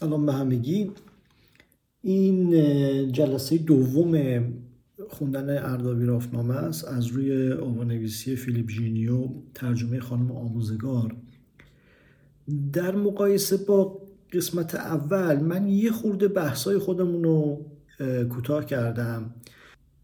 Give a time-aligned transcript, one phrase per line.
[0.00, 0.90] سلام به همگی.
[2.02, 2.52] این
[3.12, 4.42] جلسه دوم
[5.08, 6.84] خوندن اردابی رافنامه است.
[6.84, 11.16] از روی آوانویسی فیلیپ جینیو ترجمه خانم آموزگار.
[12.72, 14.02] در مقایسه با
[14.32, 17.66] قسمت اول من یه خورده بحثای خودمون رو
[18.28, 19.34] کوتاه کردم.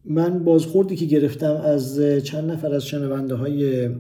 [0.05, 3.91] من بازخوردی که گرفتم از چند نفر از شنونده های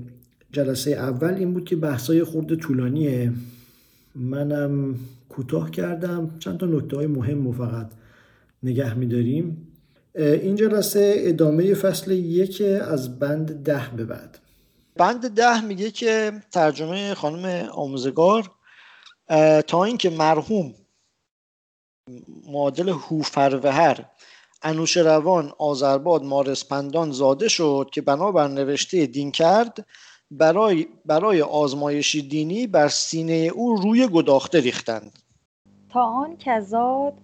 [0.52, 3.32] جلسه اول این بود که بحثای خورده طولانیه.
[4.14, 6.38] منم کوتاه کردم.
[6.38, 7.90] چند تا نکته های مهم رو فقط
[8.62, 9.72] نگه میداریم.
[10.14, 14.38] این جلسه ادامه فصل یک از بند ده به بعد.
[14.96, 18.50] بند ده میگه که ترجمه خانم آموزگار
[19.66, 20.74] تا اینکه مرحوم
[22.46, 24.04] معادل هوفروهر
[24.62, 29.86] انوش روان آذرباد مارسپندان زاده شد که بنابر نوشته دین کرد
[30.38, 35.18] برای, برای آزمایشی دینی بر سینه او روی گداخته ریختند.
[35.88, 37.14] تا آن کزاد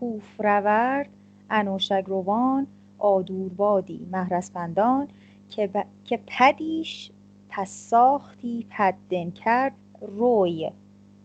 [0.00, 1.08] هوفرورد
[1.50, 2.66] انوشگروان
[2.98, 5.08] آدوربادی مهرسپندان
[5.50, 5.84] که, ب...
[6.04, 7.10] که پدیش
[7.48, 10.70] پس ساختی پدن کرد روی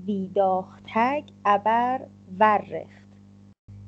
[0.05, 2.01] ویداختگ ابر
[2.39, 3.09] ورخت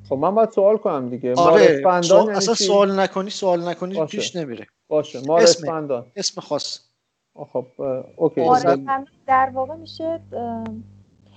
[0.08, 1.34] خب من باید سوال کنم دیگه.
[1.34, 2.24] آره سوال...
[2.24, 4.16] یعنی اصلا سوال نکنی سوال نکنی باشه.
[4.18, 4.66] پیش نمیره.
[4.88, 5.20] باشه.
[5.26, 6.91] مارسپندان اسم, اسم خاص.
[7.34, 7.66] خب
[8.16, 10.20] اوکی مارسپندان در واقع میشه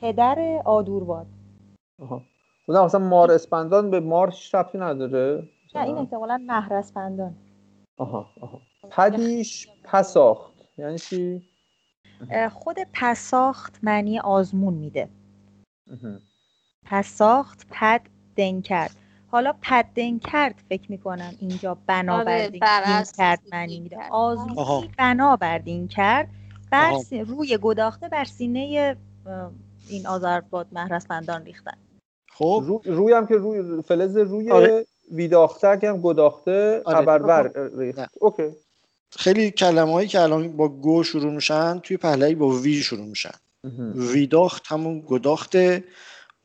[0.01, 1.27] پدر آدورباد.
[2.01, 2.21] آها.
[2.67, 5.43] بودم مثلا مار اسپندان به مار ربطی نداره؟
[5.75, 7.35] نه این احتمالا مهر اسپندان.
[7.97, 8.61] آها آها.
[8.91, 11.43] پدیش پساخت یعنی چی؟
[12.51, 15.09] خود پساخت معنی آزمون میده.
[16.85, 18.01] پساخت پد
[18.35, 18.95] دن کرد
[19.35, 22.61] حالا پد دن کرد فکر می‌کنم اینجا بنابر دین
[23.17, 26.29] کرد معنی میده آزمونی بنابر دین کرد.
[26.71, 26.93] بر
[27.27, 28.95] روی گداخته بر سینه
[29.89, 31.77] این آذرباد مهرسپندان ریختن.
[32.29, 32.63] خب.
[32.65, 32.81] رو...
[32.85, 34.85] روی هم که روی فلز روی آره.
[35.11, 37.51] ویداخته هم گداخته آره.
[37.77, 37.99] ریخت.
[38.19, 38.49] اوکی.
[39.11, 43.35] خیلی کلمه هایی که الان با گو شروع میشن توی پهلوی با وی شروع میشن.
[43.95, 45.83] ویداخت همون گداخته.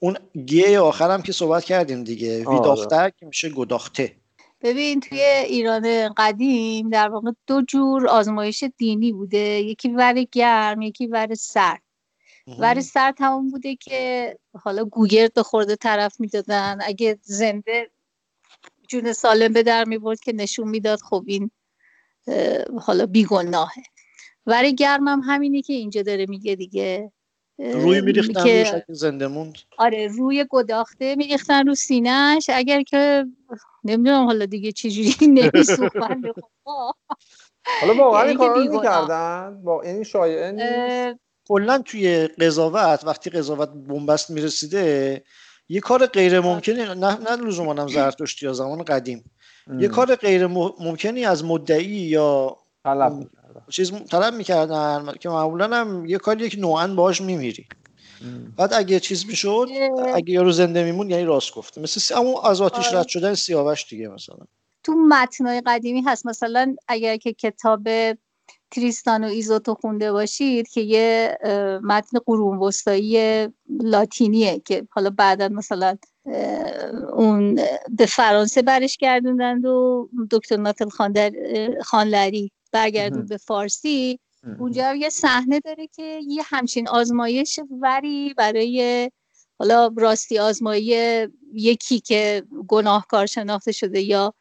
[0.02, 0.16] اون
[0.46, 2.46] گی آخر هم که صحبت کردیم دیگه.
[2.46, 2.58] آره.
[2.58, 4.16] ویداخته که میشه گداخته.
[4.60, 9.38] ببین توی ایران قدیم در واقع دو جور آزمایش دینی بوده.
[9.38, 11.82] یکی ور گرم یکی ور سرد.
[12.58, 16.78] ور سرد همون بوده که حالا گوگرد خورده طرف می‌دادن.
[16.82, 17.90] اگه زنده
[18.88, 21.50] جون سالم به در می‌برد که نشون می‌داد خب این
[22.80, 23.82] حالا بیگناهه.
[24.46, 27.12] ور گرم هم همینی که اینجا داره میگه دیگه.
[27.60, 28.84] روی میریختن که...
[28.88, 29.54] زنده موند.
[29.78, 33.26] آره روی گداخته میریختن رو سینهش اگر که
[33.84, 36.22] نمی‌دونم حالا دیگه چجوری نمیسوخن
[37.80, 39.62] حالا واقعا این کار می‌کردن.
[39.64, 41.20] با این شایعه نیست.
[41.48, 45.24] کلا توی قضاوت وقتی قضاوت بنبست می‌رسیده
[45.68, 49.30] یه کار غیر ممکنی نه نه لزوما هم زرتشتی یا زمان قدیم.
[49.66, 49.80] ام.
[49.80, 52.56] یه کار غیر ممکنی از مدعی یا
[53.70, 57.66] چیز طلب می‌کردن که معمولا هم یه کاری که نوعا باش میمیری.
[58.56, 59.68] بعد اگه چیز می‌شد
[60.14, 62.98] اگه یارو زنده میمون یعنی راست گفته مثل همون از آتیش آره.
[62.98, 64.36] رد شدن سیاوش دیگه مثلا.
[64.84, 66.26] تو متنای قدیمی هست.
[66.26, 67.88] مثلا اگر که کتاب
[68.70, 71.38] تریستان و ایزوتو خونده باشید که یه
[71.82, 73.48] متن قرون وسطایی
[73.80, 75.96] لاتینیه که حالا بعدا مثلا
[77.12, 77.54] اون
[77.98, 80.88] به فرانسه برش گردوندند و دکتر ناتل
[81.84, 84.18] خانلری برگردون به فارسی
[84.58, 89.10] اونجا یه صحنه داره که یه همچین آزمایش وری برای
[89.58, 90.94] حالا راستی آزمایی
[91.52, 94.34] یکی که گناهکار شناخته شده یا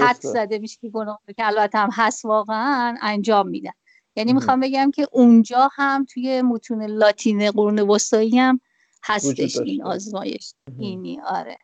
[0.00, 3.70] حد زده میشه که گناه که البته هم هست واقعا انجام میدن.
[4.16, 8.60] یعنی می‌خوام بگم که اونجا هم توی متون لاتین قرون وسطایی هم
[9.04, 10.54] هستش این آزمایش.
[10.78, 11.58] اینی آره.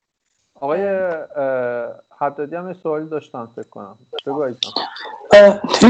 [0.65, 1.11] آقای
[2.19, 3.99] حدادی هم سوالی داشتم فکر کنم.
[4.27, 4.51] بگو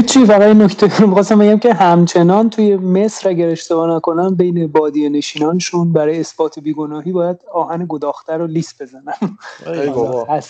[0.07, 5.93] چی؟ فقط نکته می‌خواستم بگم که همچنان توی مصر اگر اشتباه نکنم بین بادی نشینانشون
[5.93, 9.37] برای اثبات بیگناهی باید آهن گداخته رو لیست بزنن.
[9.65, 10.27] ای بابا.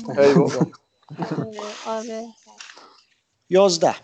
[3.49, 3.95] یازده.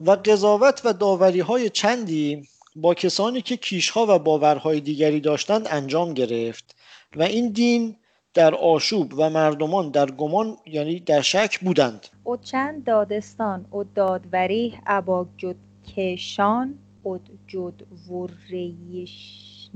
[0.00, 6.14] و قضاوت و داوری های چندی با کسانی که کیشها و باورهای دیگری داشتند انجام
[6.14, 6.76] گرفت
[7.16, 7.96] و این دین
[8.34, 12.06] در آشوب و مردمان در گمان یعنی در شک بودند.
[12.24, 15.56] او چند دادستان او دادوری ابا جد
[15.96, 19.70] کشان اد جد وریشنان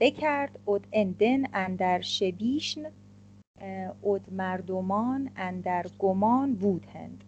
[0.00, 2.84] بکرد اد اندن اندر شبیشن
[4.04, 7.24] اد مردمان اندر گمان بودند.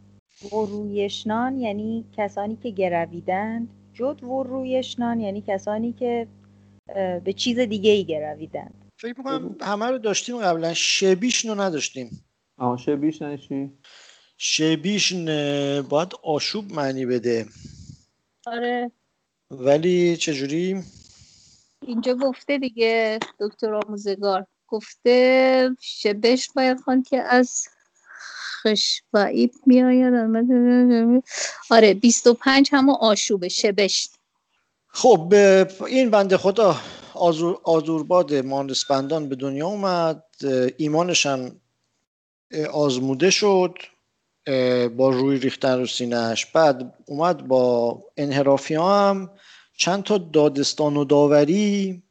[0.53, 3.69] ورویشنان یعنی کسانی که گرویدند.
[3.95, 6.27] جد ورویشنان یعنی کسانی که
[7.25, 8.86] به چیز دیگه ای گرویدند.
[8.99, 10.75] فکر می‌کنم همه رو داشتیم قبلا.
[10.75, 12.25] شبیش رو نداشتیم.
[12.59, 13.71] آه شبیش نه چی؟
[14.39, 15.13] شبیش
[15.89, 17.47] باید آشوب معنی بده.
[18.47, 18.91] آره.
[19.51, 20.83] ولی چجوری؟
[21.87, 24.47] اینجا گفته دیگه دکتر آموزگار.
[24.69, 27.69] گفته شبش باید خان که از
[28.63, 30.15] خشبعیب میآید.
[31.71, 34.09] آره 25 همون آشوبه شبش.
[34.89, 35.35] خب
[35.87, 36.77] این بنده خدا.
[37.17, 40.25] آزور، آزورباد مانسپندان به دنیا اومد
[40.77, 41.61] ایمانش هم
[42.73, 43.79] آزموده شد
[44.97, 49.31] با روی ریختن رو سینهش بعد اومد با انحرافی هم
[49.77, 52.03] چند تا دادستان و داوری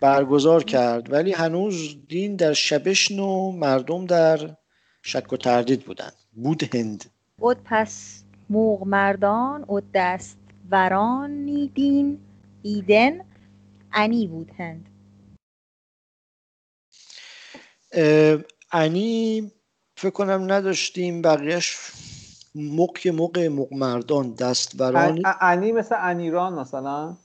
[0.00, 1.12] برگزار کرد.
[1.12, 4.56] ولی هنوز دین در شبشن و مردم در
[5.02, 6.10] شک و تردید بودن.
[6.32, 7.04] بود هند.
[7.38, 10.38] بود پس موغ مردان و دست
[10.70, 12.18] ورانی دین
[12.62, 13.20] ایدن.
[13.96, 14.88] انی بود هند
[18.72, 19.52] انی
[19.96, 21.76] فکر کنم نداشتیم بقیهش
[22.54, 27.16] موقع موقع موق مردان دست ورانی انی مثل انیران مثلا؟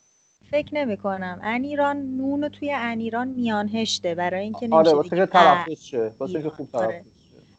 [0.52, 5.82] فکر نمی کنم انیران نون توی انیران میانهشته برای اینکه نمیشه آره واسه که تلفظ
[5.84, 6.14] شه.
[6.20, 7.06] واسه که خوب تلفظ آره.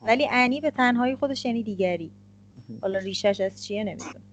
[0.02, 2.10] ولی انی به تنهایی خودش یعنی دیگری.
[2.82, 4.31] حالا ریشش از چیه نمی‌دونم.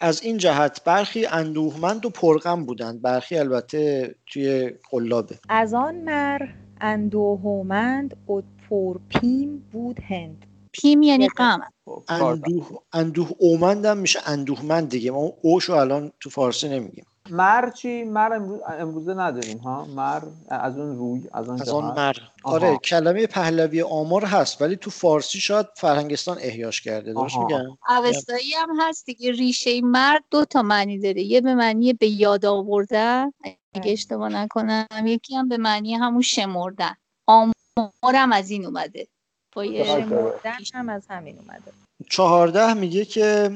[0.00, 3.02] از این جهت برخی اندوهمند و پرغم بودند.
[3.02, 5.38] برخی البته توی قلابه.
[5.48, 6.48] از آن مر
[6.80, 10.46] اندوهمند و پرپیم بود هند.
[10.72, 11.60] پیم یعنی غم.
[12.08, 15.10] اندوه اندوه اومندم میشه اندوهمند دیگه.
[15.10, 17.04] ما اوشو الان تو فارسی نمیگیم.
[17.30, 18.32] مر چی؟ مر
[18.78, 22.16] امروزه نداریم ها؟ مر از اون روی از اون از اون مر.
[22.42, 27.12] آره کلمه پهلوی آمار هست ولی تو فارسی شاید فرهنگستان احیاش کرده.
[27.12, 31.22] درست میگم؟ اوستایی هم هست دیگه ریشه مر دو تا معنی داره.
[31.22, 33.32] یه به معنی به یاد آوردن
[33.74, 34.86] اگه اشتباه نکنم.
[35.04, 36.94] یکی هم به معنی همون شمردن.
[37.26, 39.08] آمارم از این اومده.
[39.54, 41.72] شمردن هم از همین اومده.
[42.10, 43.50] چهارده میگه که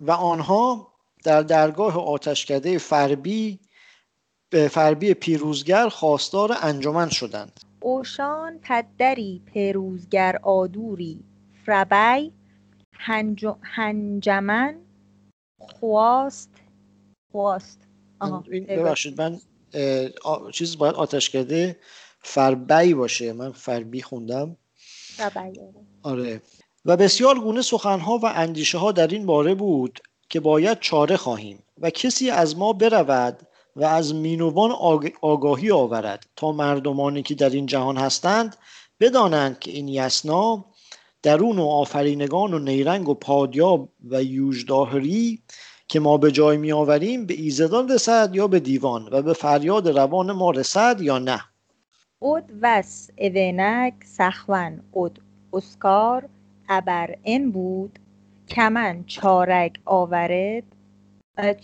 [0.00, 0.93] و آنها
[1.24, 3.60] در درگاه آتشکده فربی
[4.50, 7.60] به فربی پیروزگر خواستار انجمن شدند.
[7.80, 11.24] اوشان پدری پیروزگر آدوری
[11.66, 12.32] فربی
[12.92, 13.46] هنج...
[13.62, 14.76] هنجمن
[15.58, 16.50] خواست
[17.32, 17.80] خواست.
[18.68, 19.40] ببخشید من
[20.52, 21.76] چیز باید آتشکده
[22.20, 23.32] فربی باشه.
[23.32, 24.56] من فربی خوندم.
[25.16, 25.60] فربی
[26.02, 26.42] آره.
[26.84, 30.00] و بسیار گونه سخنها و اندیشه ها در این باره بود.
[30.34, 33.42] که باید چاره خواهیم و کسی از ما برود
[33.76, 34.70] و از مینوان
[35.20, 38.56] آگاهی آورد تا مردمانی که در این جهان هستند
[39.00, 40.64] بدانند که این یسنا
[41.22, 45.42] درون و آفرینگان و نیرنگ و پادیاب و یوجداهری
[45.88, 49.98] که ما به جای می آوریم به ایزدان رسد یا به دیوان و به فریاد
[49.98, 51.40] روان ما رسد یا نه؟
[52.18, 55.18] اود وس اونک سخون اود
[55.52, 56.28] اسکار
[56.68, 57.98] ابر این بود
[58.48, 60.62] کمن چارک آورد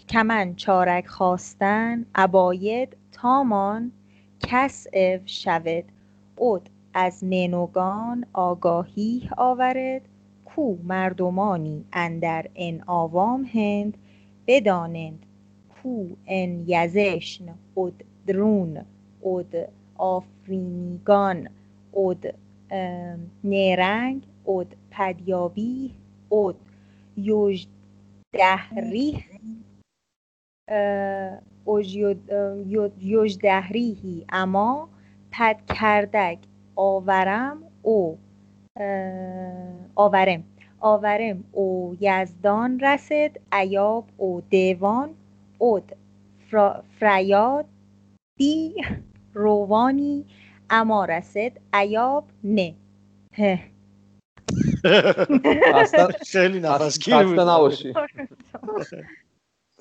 [0.09, 3.93] کمن چارک خواستن اباید تامان
[4.41, 5.85] کسف شود.
[6.37, 10.03] اود از ننوگان آگاهی آورد.
[10.45, 13.97] کو مردمانی اندر ان آوام هند.
[14.47, 15.27] بدانند
[15.83, 17.45] کو ان یزشن
[17.77, 18.85] اد درون
[19.25, 21.49] اد آفرینیگان
[21.95, 22.35] اد
[23.45, 25.95] نیرنگ اد پدیابی
[26.31, 26.57] اد
[27.25, 29.25] یوجدهریه
[33.01, 34.89] یوجدهریهی اما
[35.33, 36.39] پد کردک
[36.77, 38.19] آورم او
[39.95, 40.45] آورم
[40.81, 45.11] آورم او یزدان رسد ایاب او دیوان
[45.59, 45.93] اود
[47.01, 47.67] فریاد
[48.39, 48.75] دی
[49.35, 50.25] روانی
[50.71, 52.75] اما رسد ایاب نه
[56.27, 57.95] خیلی نفس نباشی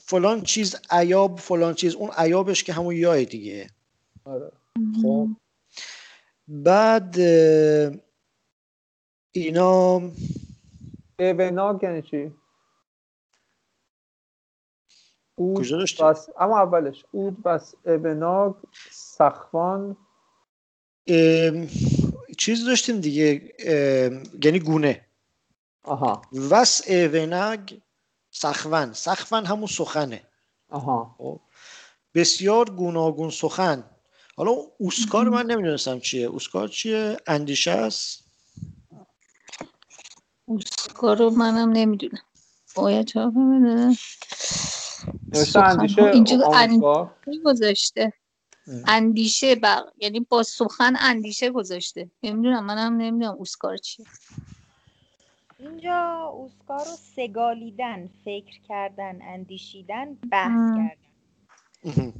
[0.02, 3.70] فلان چیز عیاب فلان چیز اون عیابش که همون یای دیگه
[4.26, 4.52] آره.
[5.02, 5.28] خب
[6.48, 7.16] بعد
[9.32, 10.02] اینا
[11.20, 12.34] ابناگ یعنی چی؟
[15.38, 18.54] کجا داشتی؟ بس اما اولش اود بس ابناگ
[18.92, 19.98] سخوان
[22.40, 23.54] چیز داشتیم دیگه
[24.44, 25.06] یعنی گونه.
[25.84, 26.22] آها.
[26.52, 27.82] وس ونگ
[28.32, 28.94] سخون.
[28.94, 30.22] سخون همون سخنه.
[30.70, 31.16] آها.
[31.18, 31.40] خب.
[32.16, 33.84] بسیار گوناگون سخن.
[34.38, 36.26] حالا اوسکار من نمی‌دونستم چیه.
[36.28, 38.24] اوسکار چیه؟ اندیشه است؟
[40.46, 42.22] اوسکار رو منم نمی‌دونم.
[42.76, 43.98] باید جواب بده.
[45.56, 46.38] اندیشه اینجا
[47.46, 48.14] گذاشته.
[48.88, 49.82] اندیشه بر...
[49.98, 52.12] یعنی با سخن اندیشه گذاشته.
[52.24, 54.06] نمی‌دونم منم نمی‌دونم اوسکار چیه.
[55.60, 62.14] اینجا اوسکار رو سگالیدن فکر کردن اندیشیدن بحث کردن.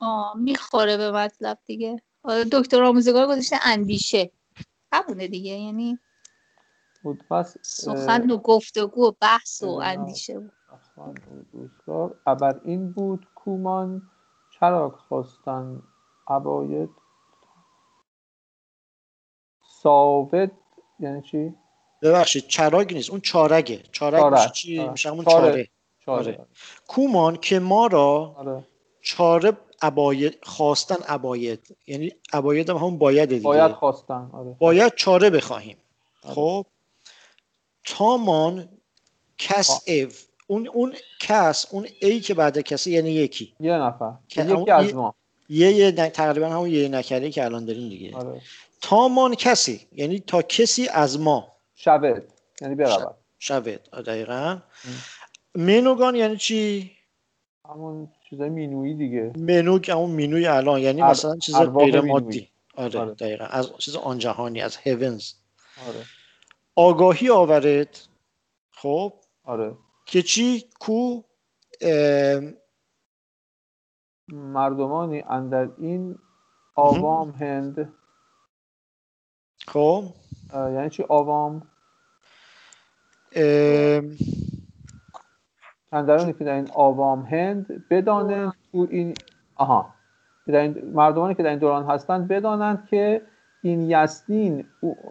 [0.00, 2.02] آه می‌خوره به مطلب دیگه.
[2.52, 4.30] دکتر آموزگار گذاشته اندیشه.
[4.92, 5.98] همونه دیگه یعنی
[7.02, 10.52] بود پس سخن و گفتگو و بحث و اندیشه بود
[12.26, 14.02] ابر این بود کومان
[14.60, 15.82] چرا خواستن
[16.28, 16.90] عباید
[19.82, 20.50] ساوت
[21.00, 21.54] یعنی چی؟
[22.02, 24.32] ببخشید چراگ نیست اون چارگه چارگ چارگ.
[24.34, 26.32] میشه چی؟ میشه همون چاره, چاره.
[26.32, 26.46] آره.
[26.88, 28.64] کومان که ما را آره.
[29.00, 34.56] چاره عباید خواستن عباید یعنی عباید هم همون باید دیگه باید خواستن آره.
[34.58, 35.76] باید چاره بخواهیم
[36.24, 36.34] آره.
[36.34, 36.66] خب
[37.84, 38.68] تامان
[39.38, 43.54] کس اف اون اون کس اون ای که بعد کسی یعنی یکی.
[43.60, 44.12] یه نفر.
[44.36, 45.14] یکی از ما.
[45.48, 48.16] یه یه تقریبا همون یه نکره که الان داریم دیگه.
[48.16, 48.40] آره.
[48.80, 51.56] تامان کسی یعنی تا کسی از ما.
[51.74, 52.22] شود
[52.60, 54.58] یعنی برود شود دقیقا.
[55.54, 56.90] منوگان یعنی چی؟
[57.68, 59.32] همون چیزای مینویی دیگه.
[59.36, 60.80] منو که همون مینوی الان.
[60.80, 62.48] یعنی مثلا چیز غیر مادی.
[62.76, 63.14] آره, آره.
[63.14, 63.44] دقیقا.
[63.44, 65.32] از چیز آن جهانی از هیونز
[65.88, 66.04] آره.
[66.76, 67.98] آگاهی آورد
[68.70, 69.12] خب؟
[69.44, 69.74] آره.
[70.06, 71.22] که چی؟ کو
[74.28, 76.18] مردمانی اندر این
[76.74, 77.92] آوام هند.
[79.66, 80.04] خب.
[80.54, 81.62] یعنی چی آوام؟
[85.92, 89.14] اندرانی که در این آوام هند بدانند تو این
[89.54, 89.94] آها.
[90.46, 93.22] در این مردمانی که در این دوران هستند بدانند که
[93.62, 94.66] این یسنین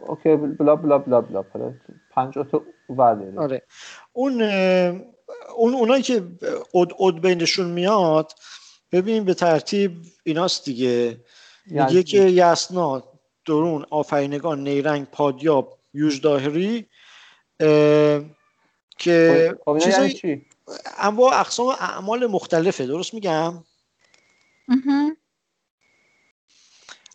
[0.08, 1.74] اوکی بلا بلا بلا بلا بلا.
[2.12, 2.48] پنجاه
[2.88, 3.62] تا آره.
[4.14, 4.42] اون
[5.56, 6.24] اون اونایی که
[6.74, 8.32] اد, اد بینشون میاد
[8.92, 11.18] ببین به ترتیب ایناست دیگه.
[11.66, 13.04] میگه یعنی که یسنا
[13.46, 16.90] درون آفرینگان نیرنگ پادیاب یوزداهری
[18.98, 20.46] که خب، خب، چیزایی چی؟
[20.98, 22.86] انواع اقسام اعمال مختلفه.
[22.86, 23.64] درست میگم؟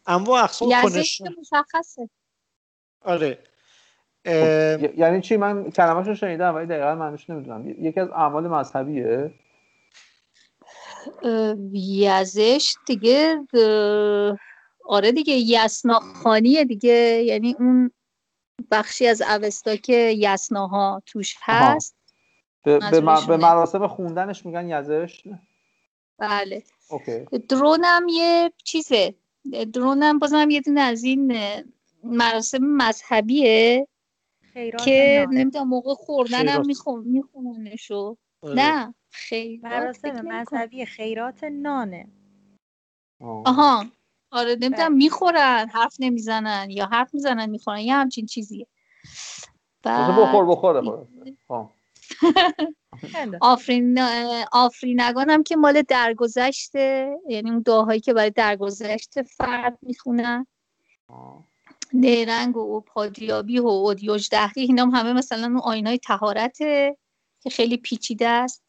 [0.07, 2.11] انواع اقسام کنش مشخصه.
[3.01, 3.39] آره.
[4.27, 7.69] خب، یعنی چی؟ من کلمه‌ش رو شنیدم ولی دقیقا معنیش نمی‌دونم.
[7.69, 9.35] یکی از اعمال مذهبیه؟
[11.73, 13.47] یزش دیگه
[14.85, 17.23] آره دیگه یسناخانیه دیگه.
[17.27, 17.91] یعنی اون
[18.71, 21.97] بخشی از اوستا که یسناها توش هست.
[22.65, 25.23] به, به, مراسم خوندنش میگن یزش
[26.19, 26.63] بله.
[26.91, 27.39] اوکی.
[27.49, 29.15] درونم یه چیزه.
[29.73, 31.37] درونم بازم یه دونه از این
[32.05, 33.87] مراسم مذهبیه.
[34.85, 36.63] که نمی‌دونم موقع خوردن هم
[37.05, 38.17] میخوننشو.
[38.43, 38.55] آره.
[38.55, 42.09] نه خیرات مراسم مذهبی خیرات نانه.
[43.21, 43.87] آها.
[44.31, 48.67] آره نمی‌دونم می‌خورن حرف نمی‌زنن یا حرف می‌زنن می‌خورن یه همچین چیزیه.
[49.83, 50.21] بعد...
[50.21, 51.07] بخور بخوره
[53.41, 53.99] آفرین
[54.53, 60.47] آفرینگان هم که مال درگذشته یعنی اون دعاهایی که برای درگذشت فرد می‌خونن.
[61.93, 66.97] نیرنگ و پادیابی و اودیوج دهری اینا هم همه مثلا اون آینای تهارته
[67.43, 68.63] که خیلی پیچیده است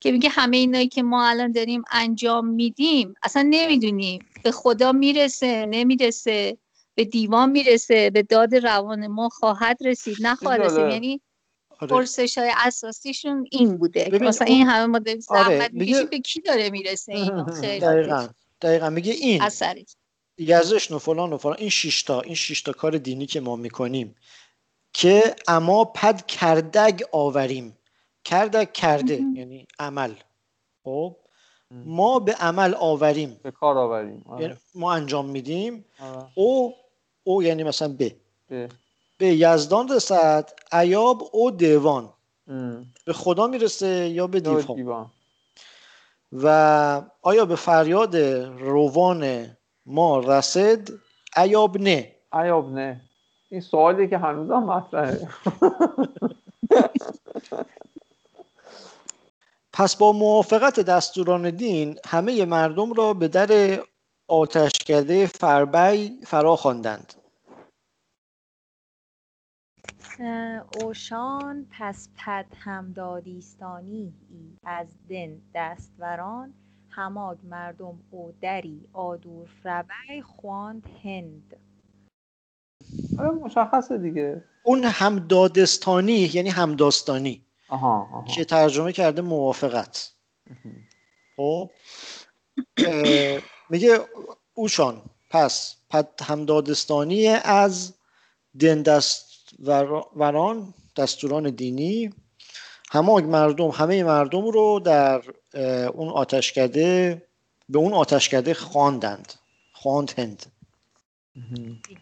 [0.00, 4.26] که میگه همه اینایی که ما الان داریم انجام میدیم اصلا نمی‌دونیم.
[4.42, 6.58] به خدا می‌رسه نمی‌رسه.
[6.94, 8.10] به دیوان می‌رسه.
[8.10, 10.16] به داد روان ما خواهد رسید.
[10.20, 10.78] نخواهد رسید.
[10.78, 11.20] یعنی
[11.80, 11.90] آره.
[11.90, 14.18] پرسش های اساسیشون این بوده.
[14.22, 15.68] مثلا این همه ما داریم آره.
[16.10, 18.28] به کی داره می‌رسه این خیلی دقیقا.
[18.60, 18.90] دقیقا.
[18.90, 19.42] میگه این.
[19.42, 19.86] اثری.
[20.38, 21.56] یزش و فلان و فلان.
[21.58, 24.16] این شیشتا این شیشتا کار دینی که ما می‌کنیم
[24.92, 27.78] که اما پد کردگ آوریم.
[28.24, 30.14] کردگ کرده یعنی عمل.
[30.84, 31.16] خب؟
[31.70, 33.40] ما به عمل آوریم.
[33.42, 34.24] به کار آوریم.
[34.26, 34.42] آره.
[34.42, 35.84] یعنی ما انجام میدیم.
[36.34, 36.74] او
[37.24, 38.16] او یعنی مثلا به.
[39.18, 39.26] به.
[39.26, 42.12] یزدان رسد ایاب او دیوان.
[43.04, 45.10] به خدا می‌رسه یا به دیوان.
[46.32, 50.88] و آیا به فریاد روان ما رسد
[51.36, 52.14] ایاب نه.
[52.32, 53.00] ایاب نه.
[53.48, 55.28] این سوالی که هنوز هم مطرحه.
[59.72, 63.80] پس با موافقت دستوران دین همه مردم را به در
[64.28, 67.14] آتش کرده فربی فرا خواندند.
[70.82, 74.14] اوشان پس پد همدادیستانی
[74.64, 76.54] از دن دستوران
[76.96, 81.56] هماد مردم او دری آدور فربی خواند هند.
[83.18, 84.44] آره مشخصه دیگه.
[84.64, 87.42] اون همدادستانی یعنی همداستانی.
[87.68, 90.12] آها, که ترجمه کرده موافقت.
[91.36, 91.70] خب
[93.70, 93.98] میگه
[94.54, 97.94] اوشان پس پد همدادستانی از
[98.56, 99.54] دین دست
[100.16, 102.10] وران دستوران دینی.
[102.90, 105.22] همه مردم همه مردم رو در
[105.94, 107.22] اون آتشکده
[107.68, 109.32] به اون آتشکده خواندند.
[109.72, 110.46] خواندند.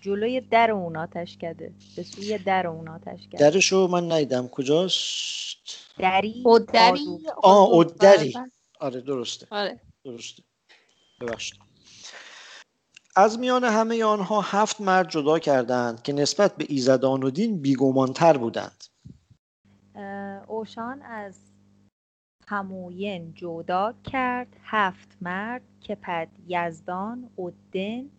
[0.00, 3.38] جلوی در اون آتشکده به سوی در اون آتشکده.
[3.50, 8.34] درشو من نیدم کجاست؟ دری اودری آه اودری
[8.80, 9.46] آره درسته.
[9.50, 9.80] آره.
[10.04, 10.42] درسته.
[11.20, 11.58] ببخشید.
[13.16, 18.37] از میان همه آنها هفت مرد جدا کردند که نسبت به ایزدان و دین بیگمانتر
[18.37, 18.84] بودند.
[20.46, 21.34] اوشان از
[22.46, 24.56] هموین جدا کرد.
[24.62, 28.10] هفت مرد که پد یزدان اودن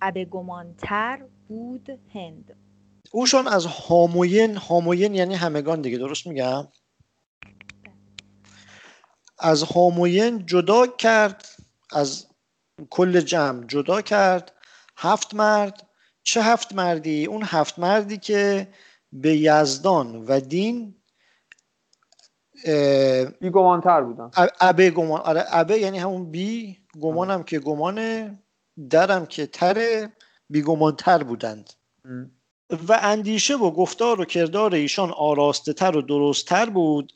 [0.00, 1.18] ابه گمانتر
[1.48, 2.56] بود هند.
[3.12, 6.68] اوشان از هاموین هاموین یعنی همگان دیگه درست میگم؟
[9.38, 11.48] از هاموین جدا کرد
[11.92, 12.26] از
[12.90, 14.52] کل جمع جدا کرد.
[14.96, 15.88] هفت مرد.
[16.22, 18.68] چه هفت مردی؟ اون هفت مردی که
[19.12, 21.01] به یزدان و دین
[23.40, 24.30] بی گمانتر بودن.
[24.60, 28.38] ابه گمان آره ابه یعنی همون بی گمانم که گمانه
[28.90, 30.12] درم که تره
[30.50, 31.72] بی گمانتر بودند.
[32.88, 37.12] و اندیشه و گفتار و کردار ایشان آراسته تر و درست تر بود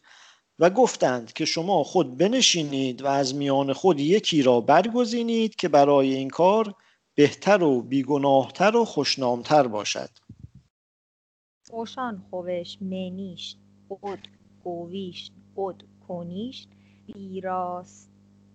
[0.58, 6.14] و گفتند که شما خود بنشینید و از میان خود یکی را برگزینید که برای
[6.14, 6.74] این کار
[7.14, 10.10] بهتر و بیگناهتر و خوشنامتر باشد.
[11.70, 13.56] اوشان خوش منیش
[13.88, 14.28] بود
[14.64, 16.66] گویش بود کنیش
[17.06, 18.10] بیراست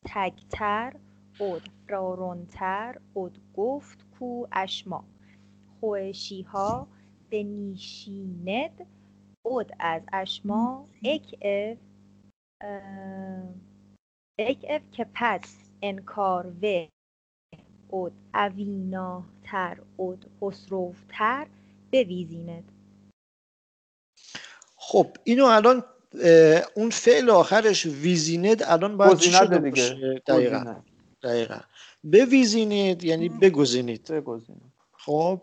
[0.05, 0.93] تگتر
[1.39, 5.05] بود رارونتر بود گفت کو اشما.
[5.79, 6.87] خوشی ها
[7.29, 8.87] به نیشیند
[9.43, 10.87] بود از اشما.
[11.03, 11.77] اک اف
[14.39, 16.87] اک اف که پس انکار و
[17.89, 18.13] اود
[19.43, 21.47] تر اود خسروفتر
[21.91, 22.71] بویزیند
[24.75, 25.83] خب اینو الان
[26.75, 30.21] اون فعل آخرش ویزیند الان باید چی شده دیگه.
[30.27, 30.75] دقیقا.
[31.23, 31.59] دقیقا.
[32.03, 34.11] بویزینید یعنی بگزینید.
[34.11, 35.41] بگزینید خب.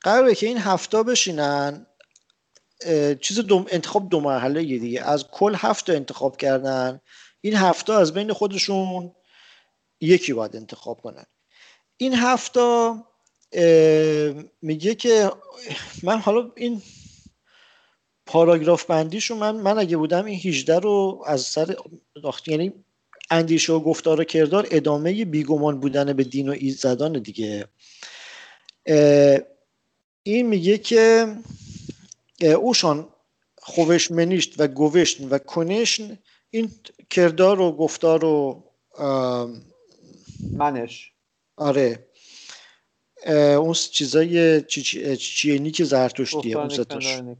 [0.00, 1.86] قراره که این هفته بشینن.
[3.20, 5.02] چیز دوم انتخاب دو مرحله دیگه.
[5.02, 7.00] از کل هفته انتخاب کردن.
[7.40, 9.12] این هفته از بین خودشون
[10.00, 11.24] یکی باید انتخاب کنن.
[11.96, 12.94] این هفته
[14.62, 15.30] میگه که
[16.02, 16.82] من حالا این
[18.26, 21.76] پاراگراف بندیشو من من اگه بودم این 18 رو از سر
[22.46, 22.72] یعنی
[23.30, 27.68] اندیشه و گفتار و کردار ادامه بیگمان بودن به دین و ایزدان دیگه.
[30.22, 31.36] این میگه که
[32.40, 33.08] اوشان
[33.58, 36.18] خوش منیشت و گوشت و کنشن
[36.50, 36.70] این
[37.10, 38.64] کردار و گفتار و
[40.52, 41.12] منش.
[41.56, 42.06] آره.
[43.56, 44.62] اون چیزای
[45.16, 46.70] چینی که زرتشتیه اون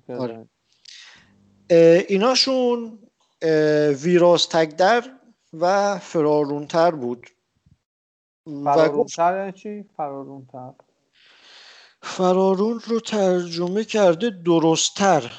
[0.08, 0.48] آره.
[2.08, 2.98] ایناشون
[4.02, 5.18] ویراستگدر
[5.52, 7.26] و فرارونتر بود.
[8.44, 10.72] فرارونتر یعنی چی؟ فرارونتر.
[12.02, 15.32] فرارون رو ترجمه کرده درستتر.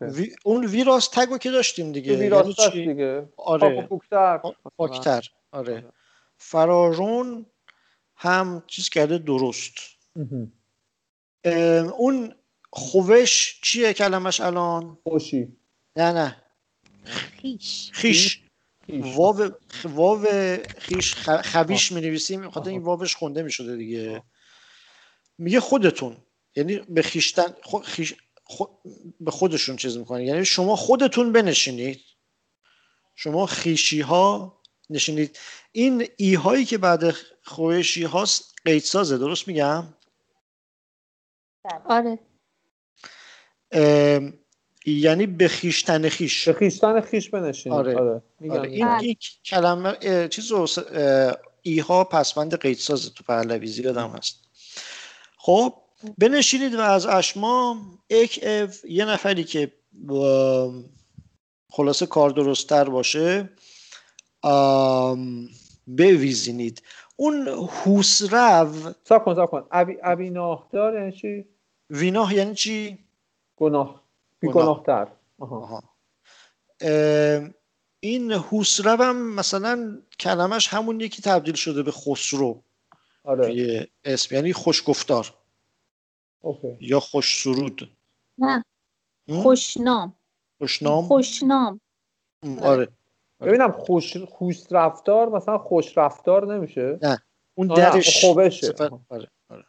[0.00, 0.30] وی...
[0.44, 2.16] اون ویراستگ رو که داشتیم دیگه.
[2.16, 3.28] ویراستگ یعنی دیگه.
[3.36, 3.88] آره.
[4.76, 5.28] پاکتر.
[5.52, 5.84] آره.
[6.38, 7.46] فرارون
[8.16, 9.74] هم چیز کرده؟ درست.
[11.98, 12.34] اون
[12.76, 15.56] خوش چیه کلمش الان؟ خوشی.
[15.96, 16.36] نه نه.
[17.04, 17.90] خیش.
[17.92, 18.40] خیش.
[18.88, 19.50] واو
[19.84, 20.26] واو
[20.78, 24.22] خیش خبیش می نویسیم خاطر این واوش خونده می شده دیگه.
[25.38, 26.16] میگه خودتون.
[26.56, 28.14] یعنی به خیشتن خیش
[29.20, 32.00] به خودشون چیز می‌کنه یعنی شما خودتون بنشینید.
[33.14, 34.60] شما خیشی ها
[34.90, 35.38] نشینید.
[35.72, 39.94] این ای هایی که بعد خوشی هاست قید سازه درست میگم؟
[41.84, 42.18] آره.
[44.86, 48.22] یعنی به خیشتن خیش به خیشتن خیش بنشینید آره, آره.
[48.50, 48.70] آره.
[48.70, 49.16] این بله.
[49.44, 50.66] کلمه چیز رو
[51.62, 54.44] ای ها پسوند قید سازه تو پهلوی زیادم هست
[55.38, 55.74] خب
[56.18, 57.76] بنشینید و از اشما
[58.10, 59.72] یک اف یه نفری که
[61.70, 63.50] خلاصه کار درستتر باشه
[65.86, 66.82] بویزینید
[67.16, 68.72] اون حوسرو
[69.04, 69.66] سب کن سب کن
[70.72, 71.44] دار یعنی چی؟
[71.90, 72.98] ویناه یعنی چی؟
[73.56, 74.02] گناه
[74.40, 75.08] بی گناهتر
[78.00, 82.62] این حوسرو هم مثلا کلمش همون یکی تبدیل شده به خسرو
[83.24, 83.88] آره.
[84.04, 84.34] اسم.
[84.34, 85.34] یعنی خوشگفتار.
[86.40, 86.76] اوکی.
[86.80, 87.90] یا خوش سرود
[88.38, 88.64] نه
[89.28, 90.14] خوشنام.
[90.58, 91.80] خوشنام؟ خوشنام.
[92.62, 92.88] آره.
[93.40, 97.22] ببینم خوش خوش رفتار مثلا خوش رفتار نمیشه؟ نه.
[97.54, 98.24] اون درش.
[98.24, 98.74] خوبشه.
[99.08, 99.64] آره آره.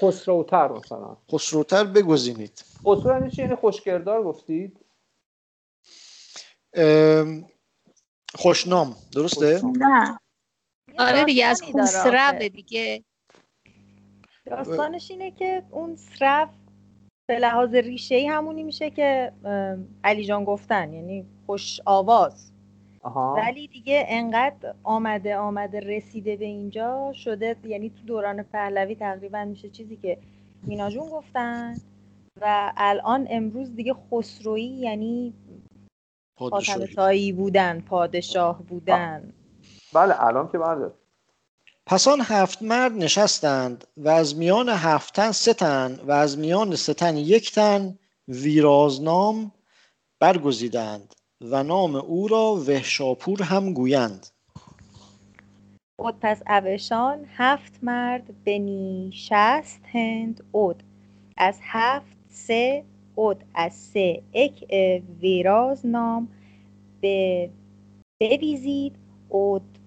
[0.00, 1.16] خسروتر مثلا.
[1.32, 2.64] خسروتر بگزینید.
[2.86, 4.80] خسرو یعنی چی؟ یعنی خوشگردار گفتید؟
[8.34, 8.96] خوشنام.
[9.14, 10.18] درسته؟ نه.
[10.98, 13.04] آره دیگه از خسرو دیگه.
[14.46, 16.50] داستانش اینه که اون سرف
[17.28, 19.32] به لحاظ ریشه ای همونی میشه که
[20.04, 20.92] علی جان گفتن.
[20.92, 22.47] یعنی خوش آواز.
[23.16, 29.70] ولی دیگه انقدر آمده آمده رسیده به اینجا شده یعنی تو دوران پهلوی تقریبا میشه
[29.70, 30.18] چیزی که
[30.62, 31.74] مینا جون گفتن
[32.40, 35.34] و الان امروز دیگه خسروی یعنی
[36.36, 37.32] پادشاهی.
[37.32, 39.32] بودن پادشاه بودن.
[39.92, 40.90] بله الان که بله.
[41.86, 46.76] پس آن هفت مرد نشستند و از میان هفت تن سه تن و از میان
[46.76, 49.52] سه تن یک تن ویرازنام
[50.20, 51.14] برگزیدند.
[51.40, 54.26] و نام او را وحشاپور هم گویند.
[55.98, 60.82] اود پس اوشان هفت مرد بنی شست هند اود
[61.36, 64.64] از هفت سه اود از سه اک
[65.20, 66.28] ویراز نام.
[67.00, 67.50] به
[68.20, 68.96] بویزید
[69.28, 69.78] اود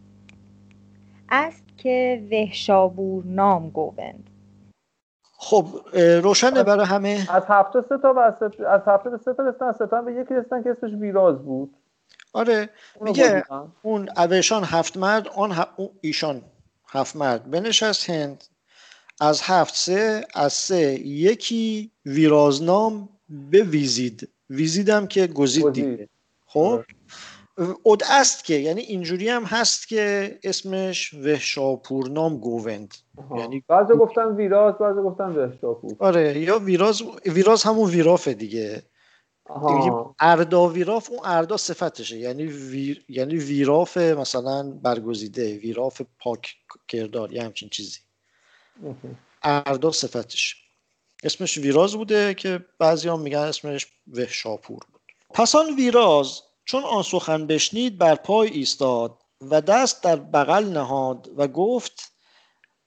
[1.29, 4.30] است که وحشابور نام گوند
[5.43, 5.67] خب
[6.23, 8.33] روشنه برای همه؟ از هفته سه تا از,
[8.67, 11.73] از هفته به سه تا رسیدن سه به یکی رسیدن که اسمش ویراز بود.
[12.33, 12.69] آره
[13.01, 13.43] میگه
[13.81, 15.65] اون اوشان هفت مرد آن
[16.01, 16.41] ایشان
[16.87, 18.43] هفت مرد بنشست هند
[19.19, 25.73] از هفت سه از سه یکی ویرازنام به ویزید ویزیدم که گزید.
[25.73, 26.09] دیگه
[26.45, 26.85] خب؟ آره.
[27.85, 32.93] اد است که یعنی اینجوری هم هست که اسمش وحشاپورنام گووند.
[33.37, 35.95] یعنی بعضی گفتن ویراز بعضی گفتن وحشاپور.
[35.99, 38.83] آره یا ویراز ویراز همون ویرافه دیگه.
[40.19, 42.17] اردا ویراف اون اردا صفتشه.
[42.17, 43.05] یعنی ویر...
[43.09, 46.55] یعنی ویراف مثلا برگزیده ویراف پاک
[46.87, 47.99] کردار یه همچین چیزی.
[49.43, 50.55] اردا صفتش.
[51.23, 55.01] اسمش ویراز بوده که بعضی هم میگن اسمش وحشاپور بود.
[55.33, 61.29] پس آن ویراز چون آن سخن بشنید بر پای ایستاد و دست در بغل نهاد
[61.37, 62.11] و گفت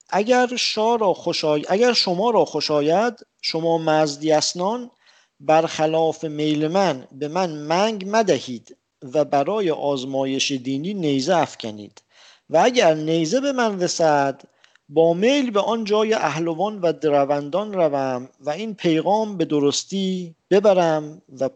[0.09, 1.65] اگر را خوشای...
[1.69, 4.91] اگر شما را خوشاید شما مزدیسنان
[5.39, 8.77] برخلاف میل من به من منگ مدهید
[9.13, 12.01] و برای آزمایش دینی نیزه افکنید.
[12.49, 14.41] و اگر نیزه به من رسد
[14.89, 21.21] با میل به آن جای اهلوان و دروندان روم و این پیغام به درستی ببرم
[21.39, 21.49] و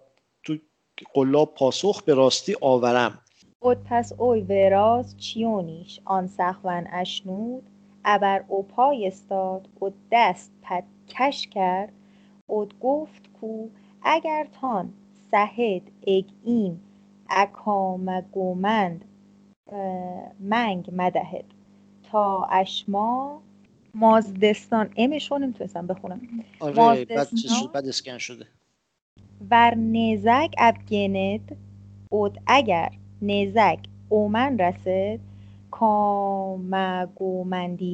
[1.14, 3.20] قلاب پاسخ به راستی آورم.
[3.62, 7.64] اد پس اوی وراز چیونیش؟ آن سخون اشنود.
[8.06, 9.70] ابر او پای استاد.
[9.80, 11.94] او دست پد کش کرد.
[12.50, 13.68] اد گفت کو
[14.02, 14.94] اگر تان
[15.32, 16.80] سهد اگ این
[17.30, 19.06] اکامگومند
[20.40, 21.46] منگ مدهد.
[22.12, 23.42] تا اشما
[23.94, 26.22] مازدستان امشو نمی‌تونستم بخونم.
[26.60, 27.06] آره
[27.74, 28.48] بعد اسکن شده.
[29.52, 31.58] ور نزک ابگند
[32.12, 35.20] اود اگر نزک اومن رسد
[35.72, 37.16] کامگومندی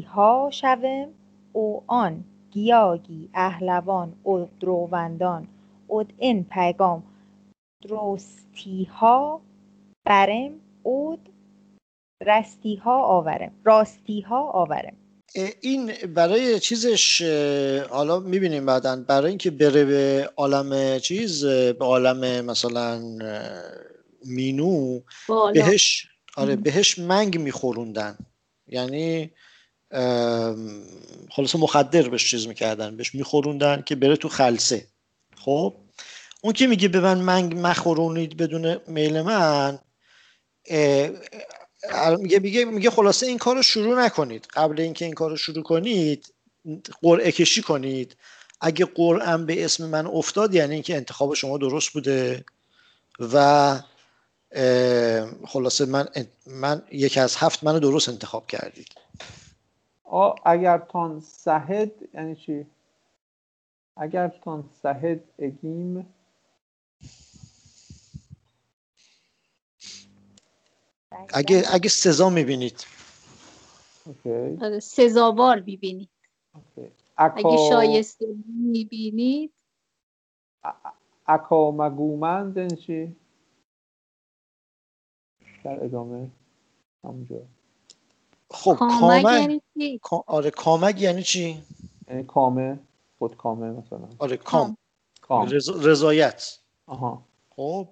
[0.02, 1.08] ها شوم
[1.54, 5.48] او آن گیاگی اهلوان او دروندان
[5.88, 7.04] اود این پیغام
[7.82, 9.42] درستی ها
[10.06, 10.52] برم
[10.84, 11.30] اود
[12.26, 14.94] رستی ها آورم راستی ها آورم.
[15.62, 17.22] این برای چیزش
[17.90, 23.02] حالا می‌بینیم بعدا برای اینکه بره به عالم چیز به عالم مثلا
[24.26, 25.02] مینو
[25.54, 28.18] بهش آره بهش منگ میخوروندن.
[28.68, 29.32] یعنی
[31.32, 34.88] خلاص مخدر بهش چیز می‌کردن بهش میخوروندن که بره تو خلصه
[35.38, 35.76] خب؟
[36.42, 39.80] اون که میگه به من منگ مخورونید بدون میل من
[42.20, 44.48] میگه میگه میگه خلاصه این کار رو شروع نکنید.
[44.54, 46.34] قبل اینکه این کار رو شروع کنید
[47.02, 48.16] قرعه کشی کنید.
[48.62, 52.46] اگه قرعه به اسم من افتاد یعنی اینکه انتخاب شما درست بوده
[53.34, 53.80] و
[55.48, 56.08] خلاصه من
[56.48, 58.88] من یکی از هفت منو درست انتخاب کردید.
[60.04, 62.66] آ اگر تان سهد یعنی چی؟
[63.98, 66.15] اگر تان سهد اگیم
[71.34, 72.86] اگه اگه سزا می‌بینید.
[74.62, 76.10] آره، سزاوار می‌بینید.
[77.18, 79.54] اگه شایسته می‌بینید.
[81.28, 83.16] اکامگومند یعنی چی؟
[85.64, 86.32] در ادامه.
[87.04, 87.42] همونجا.
[88.50, 91.64] خب کامگ یعنی چی؟ آره کامگ یعنی چی؟
[92.08, 92.80] یعنی کامه
[93.20, 94.10] خود کامه مثلا.
[94.20, 94.78] آره کام,
[95.22, 95.50] کام.
[95.82, 96.60] رضایت.
[96.86, 97.24] آها.
[97.56, 97.88] خب.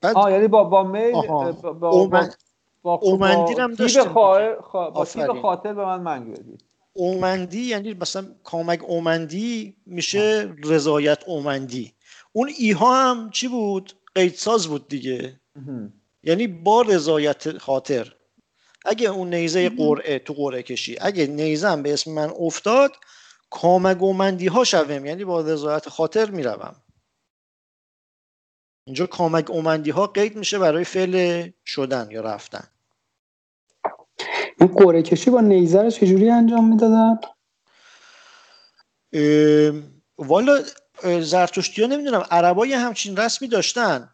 [0.00, 2.30] بعد آه یعنی با با میل با, با, اومن...
[2.82, 4.90] با, اومندی هم داشتیم خواهر خوا...
[4.90, 5.04] با
[5.42, 11.94] خاطر به من منگ بدید اومندی یعنی مثلا کامک اومندی میشه رضایت اومندی.
[12.32, 15.40] اون ایها هم چی بود؟ قیدساز بود دیگه.
[16.22, 18.12] یعنی با رضایت خاطر.
[18.84, 22.92] اگه اون نیزه قرعه تو قرعه کشی اگه نیزم به اسم من افتاد
[23.50, 25.06] کامگومندی ها شویم.
[25.06, 26.76] یعنی با رضایت خاطر می‌روم.
[28.86, 32.64] اینجا کامگ اومندی ها قید میشه برای فعل شدن یا رفتن
[34.60, 37.18] این قرعه کشی با نیزه رو چجوری انجام می‌دادن؟
[40.18, 40.62] والا
[41.20, 44.10] زرتشتی ها نمی‌دونم عربای همچین رسمی داشتن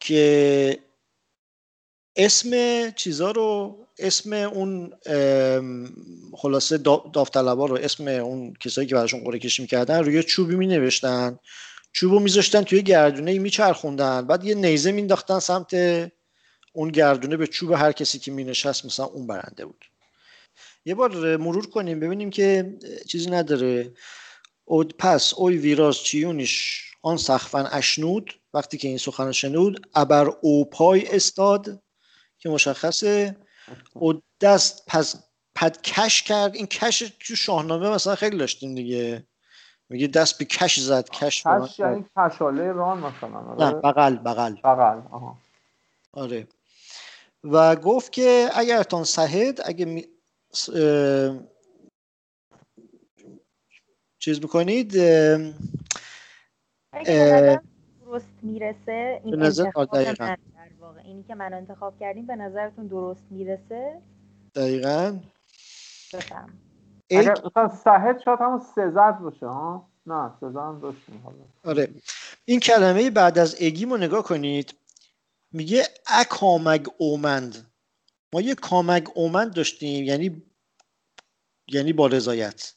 [0.00, 0.78] که
[2.16, 2.50] اسم
[2.90, 4.92] چیزا رو اسم اون
[6.32, 6.78] خلاصه
[7.12, 11.38] داوطلبا رو اسم اون کسایی که براشون قرعه کشی می‌کردن روی چوبی می نوشتن
[11.98, 14.26] چوب رو میذاشتن توی گردونه میچرخوندن.
[14.26, 15.74] بعد یه نیزه مینداختن سمت
[16.72, 19.84] اون گردونه به چوب هر کسی که مینشست مثلا اون برنده بود.
[20.84, 22.76] یه بار مرور کنیم ببینیم که
[23.08, 23.92] چیزی نداره.
[24.64, 30.70] اود پس اوی ویراز چیونش آن سخفن اشنود وقتی که این سخن شنود ابر او
[30.70, 31.82] پای استاد
[32.38, 33.36] که مشخصه.
[33.96, 35.16] و دست پس
[35.54, 36.54] پد کش کرد.
[36.54, 39.26] این کش تو شاهنامه مثلا خیلی داشتیم دیگه.
[39.90, 44.54] میگه دست به کش زد کش کش یعنی کشاله ران مثلا آره؟ نه بغل بغل.
[44.64, 45.38] بغل آها.
[46.12, 46.46] آره.
[47.44, 50.06] و گفت که اگر تان سهد اگه می...
[54.18, 54.92] چیز بکنید
[58.08, 60.38] درست می‌رسه این انتخاب در
[60.80, 61.00] واقع.
[61.00, 64.02] اینی که من انتخاب کردیم به نظرتون درست می‌رسه؟
[64.54, 65.18] دقیقا.
[66.12, 66.67] بفهم.
[67.10, 71.24] اگر مثلا سهد شاید همون سزد باشه ها؟ نه سزد هم داشتیم
[71.64, 71.94] آره.
[72.44, 74.74] این کلمه بعد از اگیم رو نگاه کنید.
[75.52, 77.72] میگه اکامگ اومند.
[78.32, 80.42] ما یه کامگ اومند داشتیم یعنی
[81.68, 82.74] یعنی با رضایت.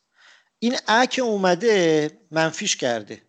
[0.60, 3.22] این اک اومده منفیش کرده.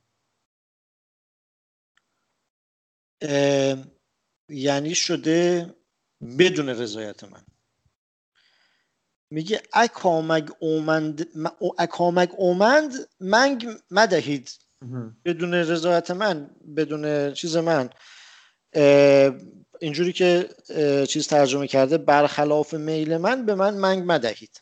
[4.48, 5.74] یعنی شده
[6.38, 7.44] بدون رضایت من.
[9.32, 11.26] میگه اکامگ اومند
[11.78, 14.50] اکامگ اومند منگ مدهید.
[15.24, 17.90] بدون رضایت من بدون چیز من.
[19.80, 20.48] اینجوری که
[21.08, 24.60] چیز ترجمه کرده برخلاف میل من به من منگ مدهید.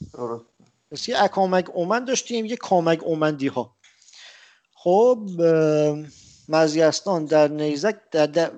[0.91, 3.77] پس یه اکامگ اومند داشتیم یه کامگ اومندی ها
[4.75, 5.31] خب
[6.49, 8.51] مزیستان در نیزک در,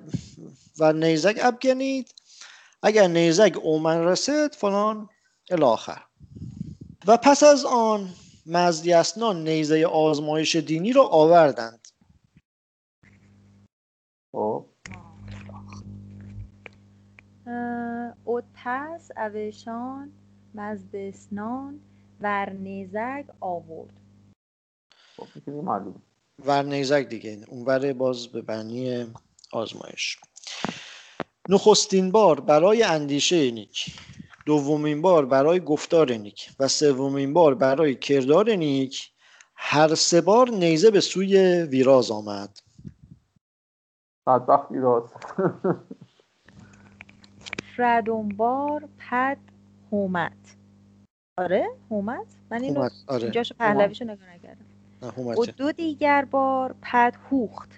[0.79, 2.13] و نیزک ابگنید.
[2.83, 5.09] اگر نیزک اومن رسید فلان
[5.51, 6.01] الاخر
[7.07, 8.09] و پس از آن
[8.45, 11.87] مزیستان نیزه آزمایش دینی را آوردند.
[14.31, 14.65] خب.
[18.25, 20.11] اود پس اوشان
[20.55, 21.79] مزدسنان
[22.21, 23.93] ورنیزک آورد.
[25.17, 25.27] خب
[26.45, 29.13] ورنیزک دیگه اونور باز به بنی
[29.51, 30.17] آزمایش.
[31.49, 33.95] نخستین بار برای اندیشه نیک.
[34.45, 39.11] دومین بار برای گفتار نیک و سومین بار برای کردار نیک
[39.55, 42.59] هر سه بار نیزه به سوی ویراز آمد.
[44.27, 45.03] بدبخت ویراز.
[48.37, 49.37] بار پد
[49.91, 50.55] هومت
[51.37, 53.23] آره هومت من اینو آره.
[53.23, 54.65] اینجاشو پهلویشو نگاه نکردم.
[55.39, 57.69] و دو دیگر بار پد هوخت.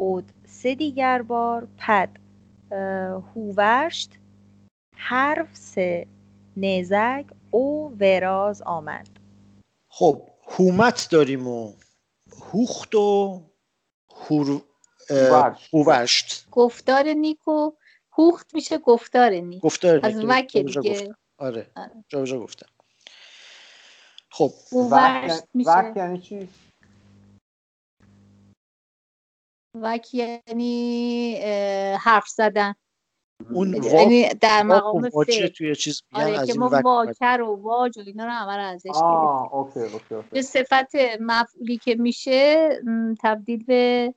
[0.00, 2.08] و سه دیگر بار پد
[3.34, 4.18] هوورشت.
[4.96, 6.06] حرف سه
[6.56, 9.08] نزک او وراز آمد.
[9.88, 11.72] خب هومت داریم و
[12.52, 13.42] هوخت و
[15.72, 16.50] هوورشت.
[16.50, 17.72] گفتار نیکو
[18.12, 19.62] هوخت میشه گفتار نیک.
[19.62, 21.14] گفتار از وکه دیگه.
[21.38, 21.70] آره
[22.08, 22.68] جا جا گفتم.
[24.30, 24.50] خب.
[24.90, 26.48] وقت یعنی چی؟
[29.74, 31.36] وک یعنی
[32.00, 32.74] حرف زدن.
[33.50, 35.48] اون یعنی در مقام فعل.
[35.48, 38.90] توی چیز آره که ما واکر و واج و اینا رو همه رو ازش
[39.52, 42.68] اوکی به صفت مفعولی که میشه
[43.22, 44.14] تبدیل به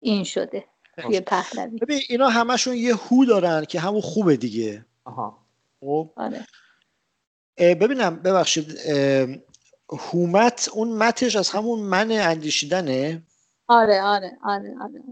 [0.00, 0.64] این شده
[1.02, 1.78] توی پهلوی.
[1.78, 4.86] ببین اینا همشون یه هو دارن که همون خوبه دیگه.
[5.04, 5.38] آها.
[5.80, 6.46] خب؟ آره.
[7.58, 8.78] ببینم ببخشید
[9.90, 13.22] هومت اون متش از همون من اندیشیدنه؟
[13.68, 15.02] آره آره آره آره,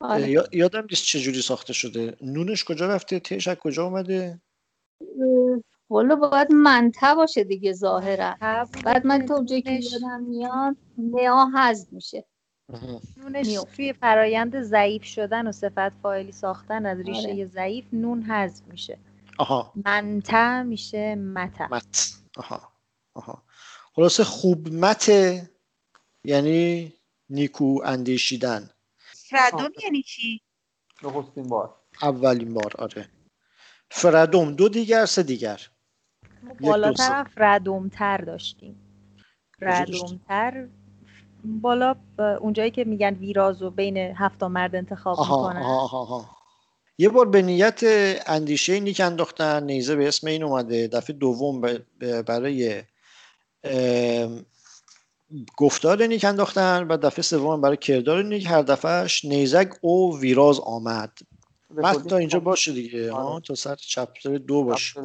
[0.00, 0.30] آره.
[0.52, 2.16] یادم نیست چجوری ساخته شده.
[2.20, 4.40] نونش کجا رفته؟ تیش از کجا اومده؟
[5.90, 8.34] والا باید منته باشه دیگه ظاهرا.
[8.84, 12.24] بعد من تو اونجایی که یادم میاد نیا حذف میشه.
[13.16, 17.46] نونش توی فرایند ضعیف شدن و صفت فاعلی ساختن از ریشه آره.
[17.46, 18.98] ضعیف نون حذف میشه.
[19.38, 19.72] آها.
[19.84, 22.12] منته میشه مت مت.
[22.36, 22.72] آها.
[23.14, 23.42] آها.
[23.92, 25.10] خلاصه خوب مت
[26.24, 26.92] یعنی
[27.30, 28.70] نیکو اندیشیدن.
[29.30, 30.40] فردوم یعنی چی؟
[31.02, 31.74] نخستین بار.
[32.02, 33.08] اولین بار آره.
[33.90, 35.60] فردوم دو دیگر سه دیگر.
[36.60, 38.80] بالاتر فردومتر داشتیم.
[39.60, 40.68] فردومتر
[41.44, 41.96] بالا
[42.40, 45.62] اونجایی که میگن ویراز و بین هفت مرد انتخاب آها، می‌کنن.
[45.62, 46.30] آها، آها.
[46.98, 47.80] یه بار به نیت
[48.26, 51.60] اندیشه نیک انداختن نیزه به اسم این اومده دفعه دوم
[52.26, 52.82] برای
[55.56, 61.18] گفتار نیک انداختن و دفعه سوم برای کردار نیک هر دفعهش نیزک او ویراز آمد.
[61.70, 63.12] بعد تا اینجا باشه دیگه.
[63.12, 65.00] ها تا سر چپتر دو باشه.